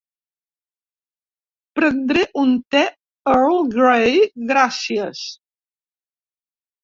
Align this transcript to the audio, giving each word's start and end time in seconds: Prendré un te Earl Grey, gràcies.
Prendré 1.79 2.23
un 2.45 2.55
te 2.75 2.81
Earl 3.33 3.61
Grey, 3.75 4.17
gràcies. 4.53 5.21